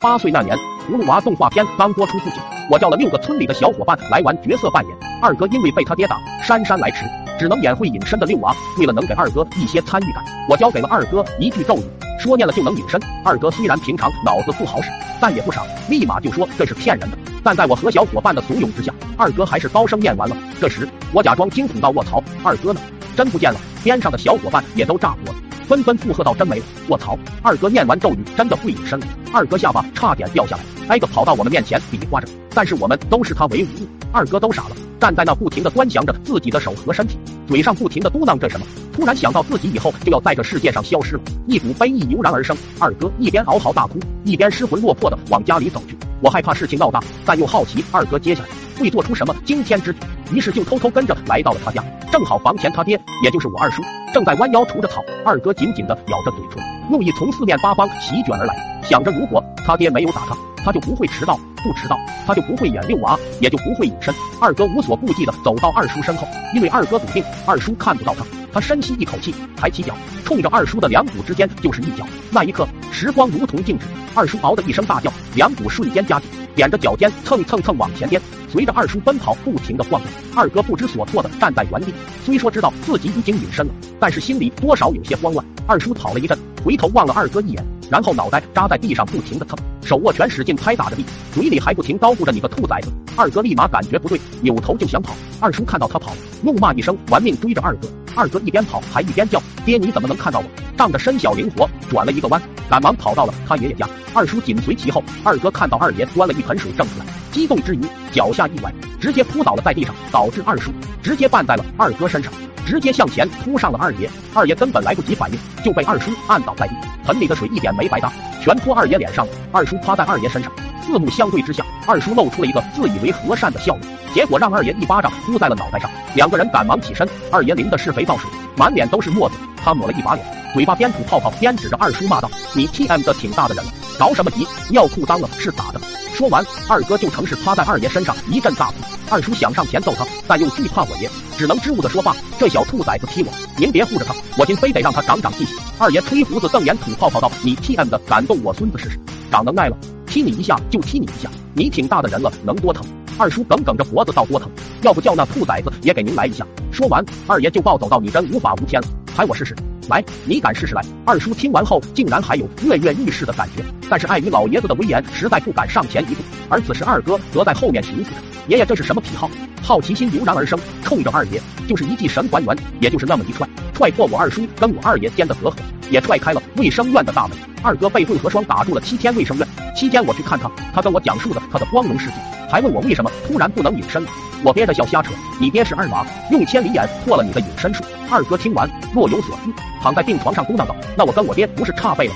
[0.00, 0.56] 八岁那年，
[0.88, 2.36] 葫芦娃动画片刚播出不久，
[2.70, 4.96] 我叫了六个村里的小伙伴来玩角色扮演。
[5.20, 7.04] 二哥因为被他爹打，姗姗来迟，
[7.36, 8.54] 只能演会隐身的六娃。
[8.78, 11.82] 为了能给二哥一些参与感，我教给了二哥一句咒语，
[12.20, 13.00] 说念了就能隐身。
[13.24, 14.88] 二哥虽然平常脑子不好使，
[15.20, 17.18] 但也不傻，立马就说这是骗人的。
[17.42, 20.36] 但在我和小伙伴的怂恿之下，二哥还是高声念完了。
[20.60, 22.80] 这时，我假装惊恐道：“卧槽，二哥呢？
[23.16, 25.37] 真不见了！”边上的小伙伴也都炸锅了。
[25.68, 26.64] 纷纷附和道：“真没了！
[26.88, 33.88] 卧槽，二哥念完咒语真的会隐身了！”二哥下巴差点掉下来，挨个跑到我们面前比划着，但是我们都视他为无物。
[34.10, 38.64] 二哥都傻了，站在那不停的端详着自己的手和身体，嘴上不停的嘟囔着什么。
[38.94, 42.56] 突然想到自己以后就要在这世界上消失了，一股悲意油然而生。
[42.78, 45.94] 二哥一边嗷嚎大哭，一边失魂落魄的往家里走去。
[46.22, 48.48] 我害怕事情闹大，但又好奇二哥接下来
[48.78, 49.98] 会做出什么惊天之举，
[50.32, 51.82] 于是就偷偷跟着来到了他家。
[52.10, 53.82] 正好房前他爹，也就是我二叔，
[54.12, 55.02] 正在弯腰除着草。
[55.24, 64.14] 二哥紧紧地咬着嘴唇，怒意从四面八方席卷而来，想着如果他爹没有打他，他就不会迟到；不迟到，他就不会演六娃，也就不会隐身。
[64.40, 68.24] 二哥无所顾忌地走到二叔身后，因为二哥笃定二叔看不到他。
[68.50, 72.06] 他深吸一口气，抬起脚，冲着二叔的两股之间就是一脚。
[72.30, 73.84] 那一刻，时光如同静止。
[74.14, 78.20] 二叔嗷的一声大叫，两股瞬间夹紧，踮着脚尖蹭蹭蹭往前颠。
[78.50, 80.10] 随着二叔奔跑，不停的晃动。
[80.34, 81.92] 二哥不知所措的站在原地，
[82.24, 85.44] 虽说知道自己已经隐身了，但是心里多少有些慌乱。
[85.66, 92.90] 二叔跑了一阵，回头望了二哥一眼，然后脑袋扎在地上不停的蹭，手握拳使劲拍打着地，嘴里还不停叨咕着你个兔崽子。
[93.18, 95.12] 二哥立马感觉不对，扭头就想跑。
[95.40, 97.88] 二叔看到他跑，怒骂一声，玩命追着二哥。
[98.14, 100.44] 二哥一边跑还一边叫：“爹，你怎么能看到我？”
[100.78, 103.88] 仗着身小灵活，转了一个弯，赶忙跑到了他爷爷家。
[104.14, 105.02] 二叔紧随其后。
[105.24, 107.80] 二哥看到二爷端了一盆水挣出来，激动之余
[108.12, 110.70] 脚下一崴，直接扑倒了在地上，导致二叔
[111.02, 112.32] 直接绊在了二哥身上，
[112.64, 114.08] 直接向前扑上了二爷。
[114.32, 116.74] 二爷根本来不及反应，就被二叔按倒在地。
[117.04, 119.32] 盆里的水一点没白搭，全泼二爷脸上了。
[119.50, 120.52] 二叔趴在二爷身上，
[120.88, 123.82] 四目相对之下，二叔露出了一个自以为和善的笑容。
[124.14, 127.06] 结果让二爷一巴掌呼在了脑袋上，两个人赶忙起身。
[127.30, 134.46] 二爷淋的是肥皂水，满脸都是沫子，他抹了一把脸，嘴巴边吐泡泡边指着二叔骂道：“你 T M 的挺大的人了，着什么急？
[134.70, 135.80] 尿裤脏了是咋的？”
[136.16, 138.76] 说完，二哥就成是趴在二爷身上一阵大哭。
[139.10, 148.98] 二叔想上前揍他，但又惧怕我爷，只能支吾的说话：“这小兔崽子踢我，您别护着他，我今非得让他长长记性。”二爷吹胡子瞪眼吐泡泡道：“你 T M 的敢动我孙子试试？
[149.30, 149.76] 长能耐了，
[150.08, 152.84] 踢你一下就踢你一下，你挺大的人了，能多疼？”
[153.18, 154.48] 二叔梗梗着脖子道：“多疼，
[154.82, 159.54] 要不叫那兔崽子也给您来一下。”说完，二爷就暴走到：“你真无法无天了，还我试试？
[159.88, 166.22] 来，你敢试试来？”二叔听完后，竟然还有跃跃欲试的感觉，但是碍于老爷子的威严，实在不敢上前一步。
[166.48, 168.16] 而此时，二哥则在后面寻思着
[168.46, 169.28] ：“爷爷这是什么癖好？”
[169.60, 175.54] 好奇心油然而生，冲着二爷就是一记神还原，也就是那么一踹，踹破我二叔跟我二爷间的隔阂，
[175.90, 177.36] 也踹开了卫生院的大门。
[177.62, 182.14] 二哥被混合双打住了七天卫生院，期间我去看他，他跟我讲述的他的光荣事迹。
[182.50, 184.08] 还问我为什么突然不能隐身了，
[184.42, 185.12] 我憋着笑瞎扯。
[185.38, 187.84] 你爹是二娃，用千里眼破了你的隐身术。
[188.10, 189.52] 二哥听完若有所思，
[189.82, 192.14] 躺在病床上嘟囔道：“那我跟我爹不是差辈了？”